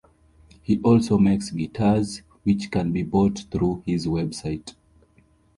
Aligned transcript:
He 0.63 0.81
also 0.81 1.19
makes 1.19 1.51
guitars, 1.51 2.23
which 2.41 2.71
can 2.71 2.91
be 2.91 3.03
bought 3.03 3.45
through 3.51 3.83
his 3.85 4.07
website. 4.07 4.73